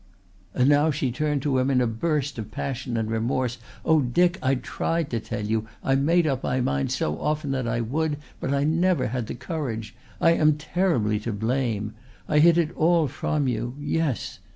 And 0.55 0.67
now 0.67 0.89
she 0.89 1.11
turned 1.11 1.43
to 1.43 1.59
him 1.59 1.69
in 1.69 1.79
a 1.79 1.85
burst 1.85 2.39
of 2.39 2.49
passion 2.49 2.97
and 2.97 3.07
remorse. 3.11 3.59
"Oh, 3.85 4.01
Dick, 4.01 4.39
I 4.41 4.55
tried 4.55 5.11
to 5.11 5.19
tell 5.19 5.45
you. 5.45 5.67
I 5.83 5.93
made 5.93 6.25
up 6.25 6.41
my 6.41 6.59
mind 6.59 6.91
so 6.91 7.19
often 7.19 7.51
that 7.51 7.67
I 7.67 7.81
would, 7.81 8.17
but 8.39 8.51
I 8.51 8.63
never 8.63 9.09
had 9.09 9.27
the 9.27 9.35
courage. 9.35 9.93
I 10.19 10.31
am 10.31 10.57
terribly 10.57 11.19
to 11.19 11.31
blame. 11.31 11.93
I 12.27 12.39
hid 12.39 12.57
it 12.57 12.75
all 12.75 13.07
from 13.07 13.47
you 13.47 13.75
yes. 13.79 14.39